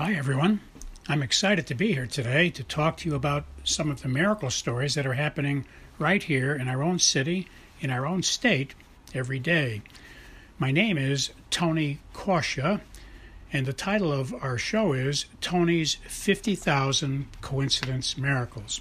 [0.00, 0.58] Hi, everyone.
[1.06, 4.50] I'm excited to be here today to talk to you about some of the miracle
[4.50, 5.66] stories that are happening
[6.00, 7.46] right here in our own city,
[7.80, 8.74] in our own state,
[9.14, 9.82] every day.
[10.58, 12.80] My name is Tony Kausha,
[13.52, 18.80] and the title of our show is Tony's 50,000 Coincidence Miracles.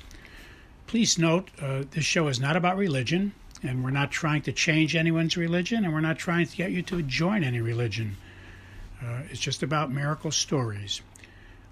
[0.87, 4.95] Please note, uh, this show is not about religion, and we're not trying to change
[4.95, 8.17] anyone's religion, and we're not trying to get you to join any religion.
[9.03, 11.01] Uh, it's just about miracle stories.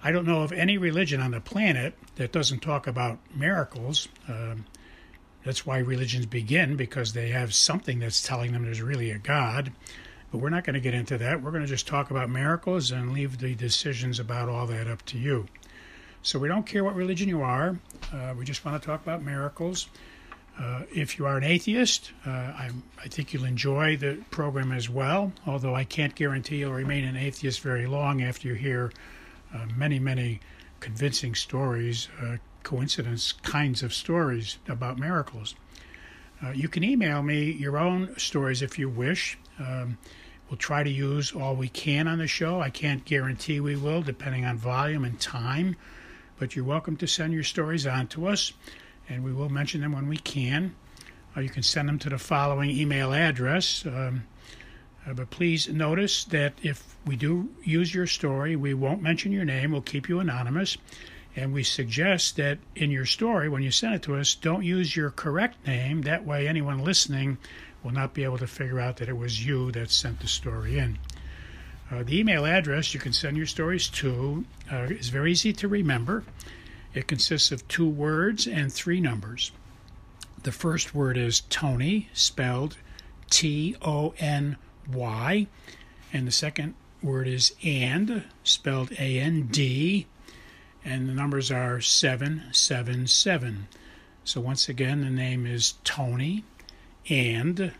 [0.03, 4.07] I don't know of any religion on the planet that doesn't talk about miracles.
[4.27, 4.65] Um,
[5.45, 9.71] that's why religions begin, because they have something that's telling them there's really a God.
[10.31, 11.41] But we're not going to get into that.
[11.41, 15.03] We're going to just talk about miracles and leave the decisions about all that up
[15.07, 15.47] to you.
[16.23, 17.79] So we don't care what religion you are.
[18.13, 19.87] Uh, we just want to talk about miracles.
[20.59, 22.69] Uh, if you are an atheist, uh, I,
[23.01, 27.15] I, think you'll enjoy the program as well, although I can't guarantee you'll remain an
[27.15, 28.91] atheist very long after you hear
[29.53, 30.41] uh, many, many
[30.79, 35.55] convincing stories, uh, coincidence kinds of stories about miracles.
[36.43, 39.37] Uh, you can email me your own stories if you wish.
[39.57, 39.97] Um,
[40.49, 42.59] we'll try to use all we can on the show.
[42.59, 45.75] I can't guarantee we will, depending on volume and time,
[46.39, 48.53] but you're welcome to send your stories on to us
[49.11, 50.73] and we will mention them when we can.
[51.35, 53.85] Uh, you can send them to the following email address.
[53.85, 54.23] Um,
[55.05, 59.45] uh, but please notice that if we do use your story, we won't mention your
[59.45, 59.71] name.
[59.71, 60.77] We'll keep you anonymous.
[61.35, 64.95] And we suggest that in your story, when you send it to us, don't use
[64.95, 66.01] your correct name.
[66.01, 67.37] That way, anyone listening
[67.83, 70.77] will not be able to figure out that it was you that sent the story
[70.77, 70.99] in.
[71.89, 75.67] Uh, the email address you can send your stories to uh, is very easy to
[75.67, 76.23] remember.
[76.93, 79.51] It consists of two words and three numbers.
[80.43, 82.77] The first word is Tony, spelled
[83.29, 84.57] T O N
[84.91, 85.47] Y,
[86.11, 90.07] and the second word is and, spelled A N D,
[90.83, 93.67] and the numbers are 777.
[94.23, 96.43] So once again, the name is Tony
[97.09, 97.71] and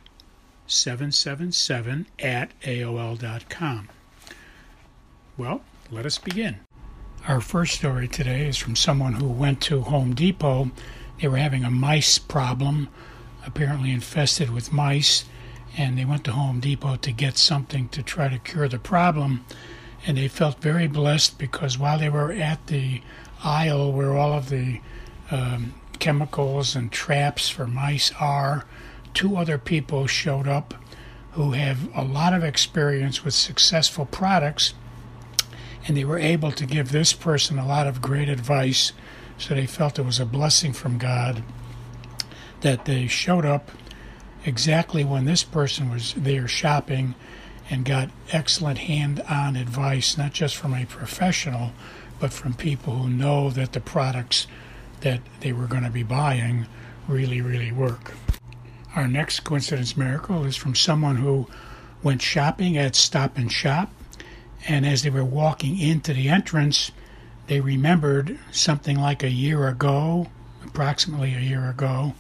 [0.68, 3.90] 777 at AOL.com.
[5.38, 5.62] Well,
[5.92, 6.60] let us begin.
[7.28, 10.72] Our first story today is from someone who went to Home Depot.
[11.20, 12.90] They were having a mice problem,
[13.46, 15.26] apparently infested with mice,
[15.78, 19.46] and they went to Home Depot to get something to try to cure the problem.
[20.04, 23.04] And they felt very blessed because while they were at the
[23.44, 24.82] aisle where all of the
[25.30, 28.66] um, chemicals and traps for mice are,
[29.14, 30.74] two other people showed up
[31.34, 34.74] who have a lot of experience with successful products
[35.88, 38.94] and they were able to give this person a lot of great advice.
[39.38, 41.44] So they felt it was a blessing from God
[42.62, 43.72] that they showed up
[44.46, 47.16] exactly when this person was there shopping
[47.70, 51.72] and got excellent hand on advice, not just from a professional,
[52.20, 54.46] but from people who know that the products
[55.02, 56.68] that they were going to be buying
[57.08, 58.14] really, really work.
[58.96, 61.48] Our next coincidence miracle is from someone who
[62.04, 63.92] went shopping at Stop and Shop
[64.68, 66.92] and as they were walking into the entrance,
[67.48, 70.28] they remembered something like a year ago,
[70.64, 72.14] approximately a year ago,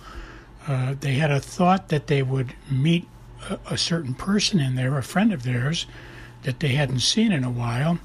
[0.67, 3.07] uh, they had a thought that they would meet
[3.49, 5.85] a, a, certain person in there, a friend of theirs,
[6.43, 7.99] that they hadn't seen in a while.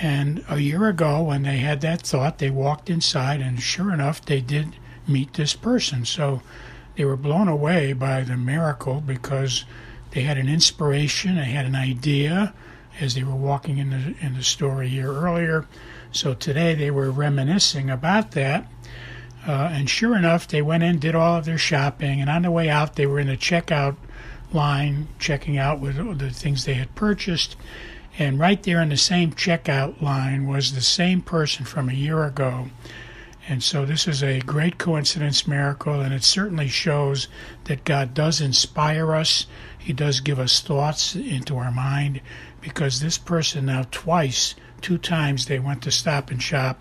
[0.00, 4.24] And a year ago, when they had that thought, they walked inside, and sure enough,
[4.24, 6.04] they did meet this person.
[6.04, 6.42] So
[6.96, 9.64] they were blown away by the miracle because
[10.12, 12.54] they had an inspiration, they had an idea,
[13.00, 15.66] as they were walking in the in the store a year earlier.
[16.12, 18.66] So today they were reminiscing about that.
[19.46, 22.50] Uh, and sure enough, they went in, did all of their shopping, and on the
[22.50, 23.96] way out, they were in the checkout
[24.52, 27.56] line, checking out with the things they had purchased.
[28.18, 32.24] And right there in the same checkout line was the same person from a year
[32.24, 32.68] ago.
[33.48, 37.26] And so this is a great coincidence miracle, and it certainly shows
[37.64, 39.46] that God does inspire us.
[39.76, 42.20] He does give us thoughts into our mind
[42.62, 46.80] because this person now twice, two times they went to Stop and Shop,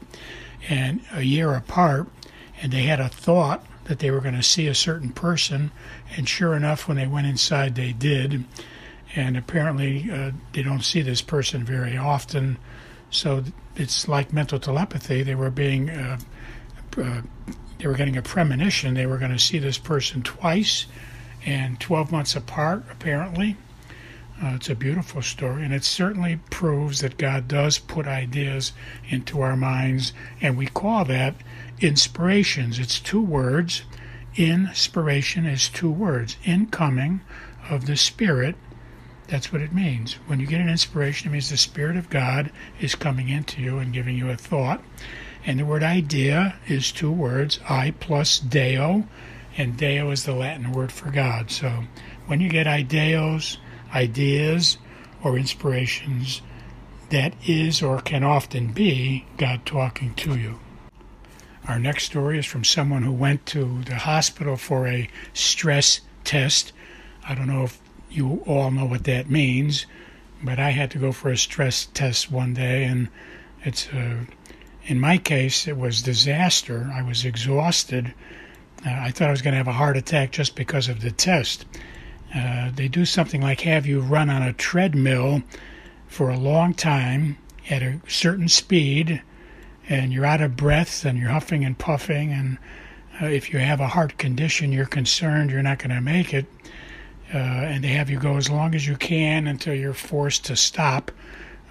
[0.70, 2.08] and a year apart,
[2.62, 5.72] and they had a thought that they were going to see a certain person,
[6.16, 8.46] and sure enough, when they went inside, they did.
[9.16, 12.58] And apparently, uh, they don't see this person very often,
[13.10, 13.44] so
[13.76, 15.24] it's like mental telepathy.
[15.24, 16.20] They were being, uh,
[16.98, 17.22] uh,
[17.80, 18.94] they were getting a premonition.
[18.94, 20.86] They were going to see this person twice,
[21.46, 23.58] and 12 months apart, apparently.
[24.44, 28.74] Uh, it's a beautiful story, and it certainly proves that God does put ideas
[29.08, 31.36] into our minds, and we call that
[31.80, 32.80] inspirations.
[32.80, 33.84] It's two words.
[34.36, 36.38] Inspiration is two words.
[36.44, 37.22] Incoming
[37.70, 38.56] of the Spirit
[39.28, 40.14] That's what it means.
[40.28, 42.52] When you get an inspiration, it means the Spirit of God
[42.82, 44.84] is coming into you and giving you a thought.
[45.46, 49.08] And the word idea is two words, I plus Deo,
[49.58, 51.50] and Deo is the Latin word for God.
[51.50, 51.86] So
[52.28, 53.58] when you get ideos,
[53.94, 54.78] ideas,
[55.24, 56.42] or inspirations,
[57.10, 60.60] that is or can often be God talking to you.
[61.68, 66.74] Our next story is from someone who went to the hospital for a stress test.
[67.28, 67.80] I don't know if
[68.10, 69.86] you all know what that means,
[70.44, 73.10] but I had to go for a stress test one day, and
[73.64, 74.18] it's a, uh,
[74.86, 76.90] in my case it was disaster.
[76.92, 78.14] I was exhausted.
[78.86, 81.12] Uh, I thought I was going to have a heart attack just because of the
[81.12, 81.66] test.
[82.34, 85.44] Uh, they do something like have you run on a treadmill
[86.08, 87.38] for a long time
[87.70, 89.22] at a certain speed,
[89.90, 92.32] and you're out of breath and you're huffing and puffing.
[92.32, 92.58] And
[93.22, 96.46] uh, if you have a heart condition, you're concerned you're not going to make it.
[97.34, 100.56] Uh, and they have you go as long as you can until you're forced to
[100.56, 101.12] stop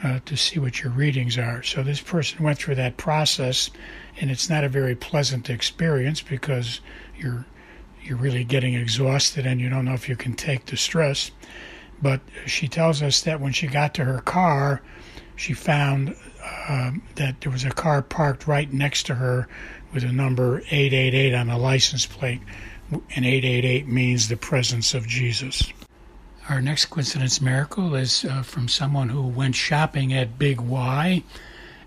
[0.03, 1.62] uh, to see what your readings are.
[1.62, 3.71] So this person went through that process,
[4.19, 6.81] and it's not a very pleasant experience because
[7.19, 7.45] you're
[8.02, 11.31] you're really getting exhausted and you don't know if you can take the stress.
[12.02, 14.82] But she tells us that when she got to her car,
[15.37, 19.49] she found uh, that there was a car parked right next to her
[19.93, 22.41] with a number 888 on a license plate,
[22.91, 25.73] and 888 means the presence of Jesus.
[26.49, 31.23] Our next coincidence miracle is uh, from someone who went shopping at Big Y,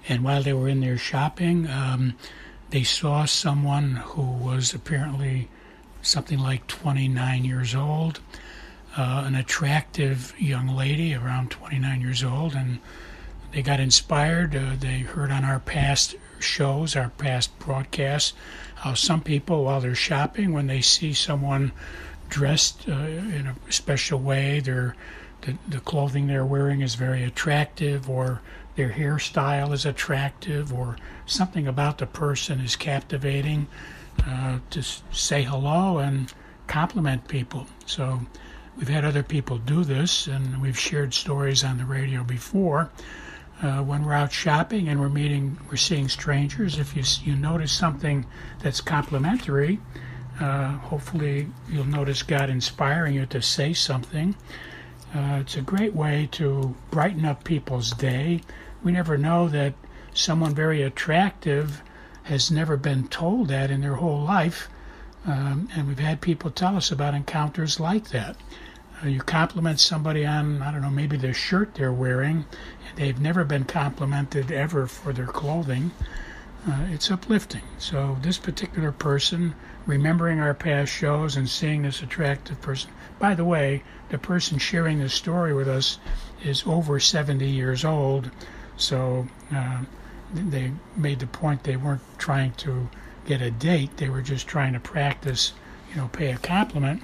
[0.07, 2.15] and while they were in there shopping, um,
[2.69, 5.49] they saw someone who was apparently
[6.03, 8.19] something like 29 years old,
[8.95, 12.79] uh, an attractive young lady around 29 years old, and
[13.51, 14.55] they got inspired.
[14.55, 18.33] Uh, they heard on our past shows, our past broadcasts,
[18.75, 21.71] how some people, while they're shopping, when they see someone
[22.29, 24.95] dressed uh, in a special way, their
[25.41, 28.41] the, the clothing they're wearing is very attractive, or
[28.75, 33.67] their hairstyle is attractive, or something about the person is captivating
[34.25, 36.33] uh, to say hello and
[36.67, 37.67] compliment people.
[37.85, 38.21] So
[38.77, 42.89] we've had other people do this, and we've shared stories on the radio before.
[43.61, 46.79] Uh, when we're out shopping and we're meeting, we're seeing strangers.
[46.79, 48.25] If you you notice something
[48.59, 49.79] that's complimentary,
[50.39, 54.35] uh, hopefully you'll notice God inspiring you to say something.
[55.15, 58.41] Uh, it's a great way to brighten up people's day.
[58.83, 59.73] We never know that
[60.13, 61.81] someone very attractive
[62.23, 64.69] has never been told that in their whole life.
[65.25, 68.35] Um, and we've had people tell us about encounters like that.
[69.01, 72.45] Uh, you compliment somebody on, I don't know, maybe the shirt they're wearing,
[72.95, 75.91] they've never been complimented ever for their clothing.
[76.67, 77.63] Uh, it's uplifting.
[77.77, 83.43] So, this particular person, remembering our past shows and seeing this attractive person, by the
[83.43, 85.99] way, the person sharing this story with us
[86.43, 88.31] is over 70 years old.
[88.77, 89.83] So, uh,
[90.33, 92.89] they made the point they weren't trying to
[93.25, 95.53] get a date, they were just trying to practice,
[95.91, 97.03] you know, pay a compliment.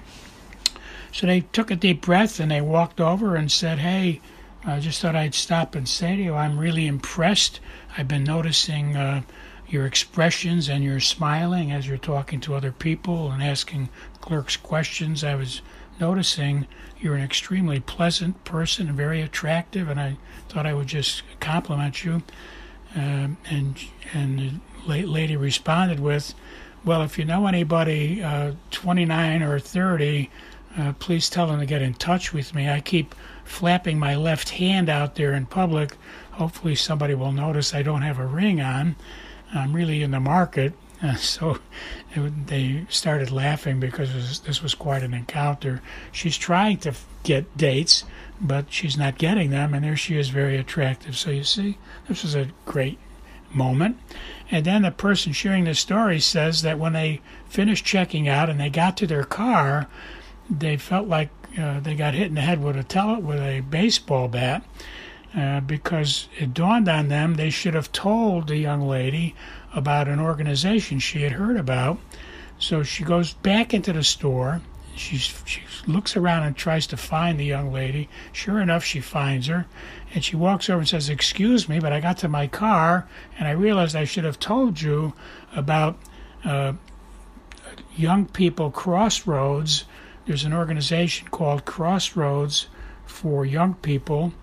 [1.12, 4.21] So they took a deep breath and they walked over and said, Hey,
[4.66, 7.60] I just thought I'd stop and say to you, I'm really impressed.
[7.98, 9.21] I've been noticing uh,
[9.68, 13.89] your expressions and your smiling as you're talking to other people and asking
[14.21, 15.24] clerks questions.
[15.24, 15.62] I was
[16.00, 16.68] noticing
[17.00, 20.18] you're an extremely pleasant person and very attractive, and I
[20.48, 22.24] thought I would just compliment you.
[22.96, 23.78] Um, and
[24.13, 26.33] and the lady responded with,
[26.83, 30.30] "Well, if you know anybody uh, 29 or 30,
[30.78, 32.69] uh, please tell them to get in touch with me.
[32.69, 35.95] I keep flapping my left hand out there in public.
[36.31, 38.95] Hopefully, somebody will notice I don't have a ring on.
[39.54, 40.73] I'm really in the market."
[41.18, 41.59] So
[42.11, 45.81] it, they started laughing because was, this was quite an encounter.
[46.11, 48.03] She's trying to get dates,
[48.41, 51.18] but she's not getting them, and there she is, very attractive.
[51.18, 51.77] So you see,
[52.07, 52.97] this was a great
[53.51, 53.97] moment.
[54.51, 58.59] And then the person sharing the story says that when they finished checking out and
[58.59, 59.87] they got to their car,
[60.49, 63.61] they felt like uh, they got hit in the head with a tele- with a
[63.61, 64.63] baseball bat
[65.35, 69.35] uh, because it dawned on them they should have told the young lady
[69.73, 71.99] about an organization she had heard about.
[72.57, 74.61] So she goes back into the store
[74.99, 78.09] She's, she looks around and tries to find the young lady.
[78.33, 79.66] Sure enough, she finds her.
[80.14, 83.07] And she walks over and says, Excuse me, but I got to my car
[83.38, 85.14] and I realized I should have told you
[85.56, 85.97] about
[86.44, 86.73] uh,
[87.95, 89.85] Young People Crossroads.
[90.26, 92.68] There's an organization called Crossroads
[93.06, 94.33] for Young People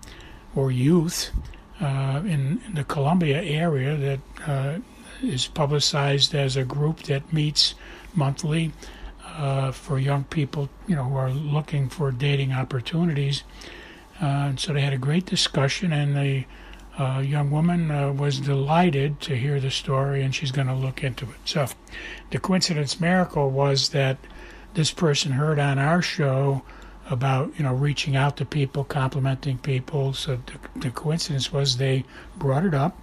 [0.55, 1.31] or Youth
[1.79, 4.79] uh, in, in, the Columbia area that uh,
[5.21, 7.75] is publicized as a group that meets
[8.13, 8.71] monthly
[9.25, 13.43] uh, for young people, you know, who are looking for dating opportunities.
[14.21, 16.45] Uh, and so they had a great discussion, and the
[16.97, 21.03] uh, young woman uh, was delighted to hear the story, and she's going to look
[21.03, 21.37] into it.
[21.45, 21.67] So,
[22.31, 24.17] the coincidence miracle was that
[24.73, 26.63] this person heard on our show
[27.09, 30.13] about you know reaching out to people, complimenting people.
[30.13, 32.03] So the, the coincidence was they
[32.37, 32.97] brought it up,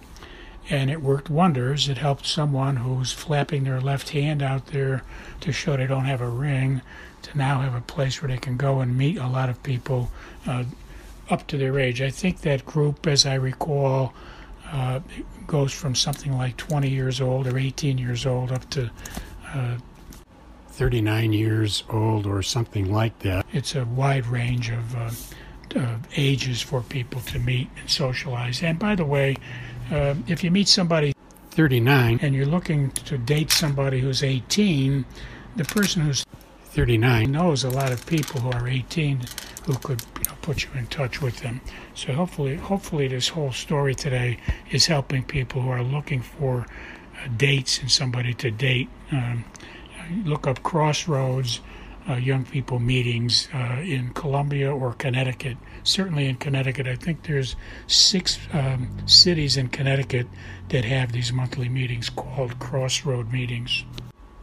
[0.69, 1.89] and it worked wonders.
[1.89, 5.03] It helped someone who's flapping their left hand out there
[5.41, 6.81] to show they don't have a ring
[7.23, 10.11] to now have a place where they can go and meet a lot of people
[10.47, 10.63] uh,
[11.29, 12.01] up to their age.
[12.01, 14.13] I think that group, as I recall,
[14.71, 14.99] uh,
[15.47, 18.89] goes from something like 20 years old or 18 years old up to
[19.53, 19.77] uh,
[20.69, 23.45] 39 years old or something like that.
[23.53, 25.11] It's a wide range of uh,
[26.15, 28.61] ages for people to meet and socialize.
[28.61, 29.35] And by the way,
[29.91, 31.13] uh, if you meet somebody
[31.51, 35.05] 39 and you're looking to date somebody who's 18,
[35.55, 36.25] the person who's
[36.65, 39.21] 39 knows a lot of people who are 18
[39.65, 41.61] who could you know, put you in touch with them.
[41.93, 44.37] So hopefully, hopefully, this whole story today
[44.69, 46.67] is helping people who are looking for
[47.23, 48.89] uh, dates and somebody to date.
[49.11, 49.45] Um,
[50.23, 51.61] look up Crossroads
[52.13, 55.57] Young People meetings uh, in Columbia or Connecticut.
[55.83, 57.55] Certainly in Connecticut, I think there's
[57.87, 60.27] six um, cities in Connecticut
[60.69, 63.83] that have these monthly meetings called Crossroad meetings.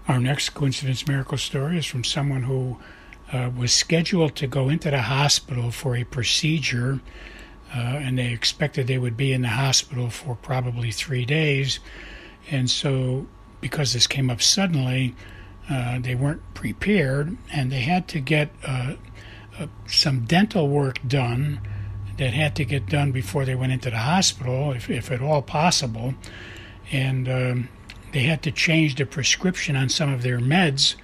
[0.08, 2.78] Our next coincidence miracle story is from someone who
[3.32, 7.00] uh, was scheduled to go into the hospital for a procedure,
[7.74, 11.78] uh, and they expected they would be in the hospital for probably three days.
[12.50, 13.26] And so,
[13.60, 15.14] because this came up suddenly,
[15.70, 18.94] uh, they weren't prepared, and they had to get uh,
[19.58, 21.60] uh, some dental work done
[22.18, 25.42] that had to get done before they went into the hospital, if, if at all
[25.42, 26.14] possible.
[26.90, 27.68] And um,
[28.12, 30.96] they had to change the prescription on some of their meds.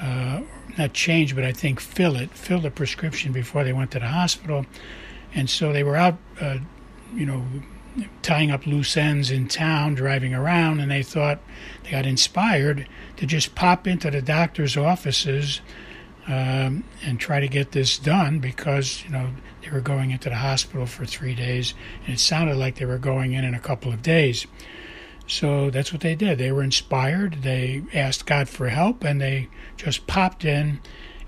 [0.00, 0.42] Uh,
[0.76, 4.08] not change, but I think fill it, fill the prescription before they went to the
[4.08, 4.66] hospital.
[5.34, 6.58] And so they were out, uh,
[7.14, 7.44] you know,
[8.22, 11.40] tying up loose ends in town, driving around, and they thought
[11.84, 15.60] they got inspired to just pop into the doctor's offices
[16.26, 19.30] um, and try to get this done because you know
[19.62, 22.98] they were going into the hospital for three days, and it sounded like they were
[22.98, 24.46] going in in a couple of days.
[25.26, 26.38] So that's what they did.
[26.38, 27.42] They were inspired.
[27.42, 30.80] They asked God for help, and they just popped in.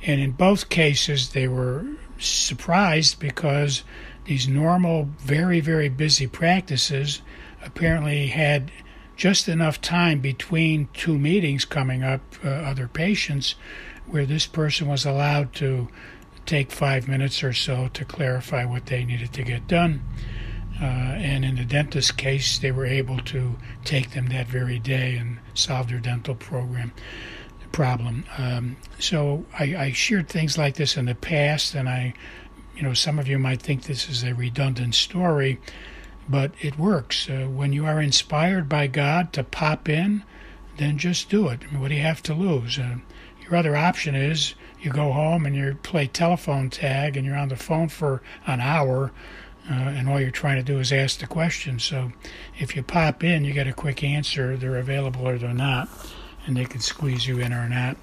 [0.03, 1.87] And in both cases, they were
[2.19, 3.83] surprised because
[4.25, 7.23] these normal, very, very busy practices
[7.65, 8.71] apparently had
[9.17, 13.55] just enough time between two meetings coming up, uh, other patients,
[14.07, 15.89] where this person was allowed to
[16.47, 20.03] take five minutes or so to clarify what they needed to get done.
[20.81, 25.17] Uh, and in the dentist case, they were able to take them that very day
[25.17, 26.93] and solve their dental program
[27.71, 28.25] problem.
[28.39, 32.15] Um, so I, I shared things like this in the past, and I
[32.77, 35.61] you know, some of you might think this is a redundant story,
[36.29, 37.29] but it works.
[37.29, 40.25] Uh, when you are inspired by God to pop in,
[40.77, 41.61] then just do it.
[41.63, 42.79] I mean, what do you have to lose?
[42.79, 42.97] Uh,
[43.43, 47.49] your other option is you go home and you play telephone tag and you're on
[47.49, 49.13] the phone for an hour,
[49.71, 51.79] uh, and all you're trying to do is ask the question.
[51.79, 52.13] So
[52.59, 54.57] if you pop in, you get a quick answer.
[54.57, 55.89] They're available or they're not,
[56.47, 57.97] and they can squeeze you in or not.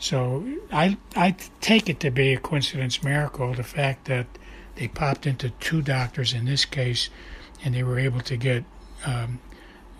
[0.00, 4.26] So I I take it to be a coincidence miracle the fact that
[4.76, 7.10] they popped into two doctors in this case,
[7.62, 8.64] and they were able to get
[9.04, 9.40] um,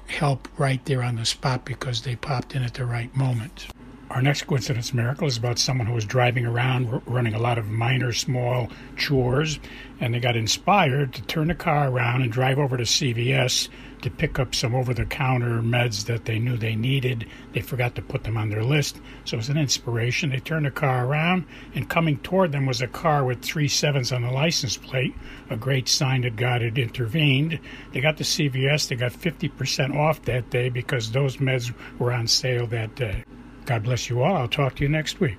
[0.06, 3.66] help right there on the spot because they popped in at the right moment.
[4.10, 7.68] Our next coincidence miracle is about someone who was driving around running a lot of
[7.68, 9.60] minor, small chores,
[10.00, 13.68] and they got inspired to turn the car around and drive over to CVS
[14.02, 17.24] to pick up some over the counter meds that they knew they needed.
[17.52, 20.30] They forgot to put them on their list, so it was an inspiration.
[20.30, 21.44] They turned the car around,
[21.76, 25.14] and coming toward them was a car with three sevens on the license plate,
[25.50, 27.60] a great sign that God had intervened.
[27.92, 32.26] They got to CVS, they got 50% off that day because those meds were on
[32.26, 33.22] sale that day.
[33.66, 34.36] God bless you all.
[34.36, 35.38] I'll talk to you next week.